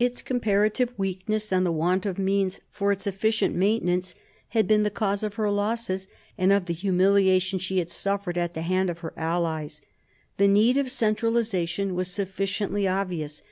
Its 0.00 0.20
comparative 0.20 0.92
weaknes§ 0.96 1.52
and 1.52 1.64
the 1.64 1.70
want 1.70 2.04
of 2.04 2.18
means 2.18 2.58
for 2.72 2.90
its 2.90 3.06
efficient 3.06 3.54
maintenance 3.54 4.16
had 4.48 4.66
been 4.66 4.82
the 4.82 4.90
cause 4.90 5.22
of 5.22 5.34
her 5.34 5.48
losses, 5.48 6.08
and 6.36 6.50
of 6.52 6.64
the 6.66 6.72
humiliation 6.72 7.56
she 7.56 7.78
had 7.78 7.88
suffered 7.88 8.36
at 8.36 8.54
the 8.54 8.62
hand 8.62 8.90
of 8.90 8.98
her 8.98 9.14
allies^. 9.16 9.80
The 10.38 10.48
need 10.48 10.76
of 10.76 10.90
centralisation 10.90 11.94
was 11.94 12.08
sufficiently 12.10 12.88
obvious. 12.88 13.44